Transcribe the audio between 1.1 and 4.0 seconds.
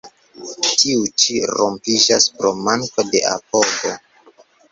ĉi rompiĝas pro manko de apogo.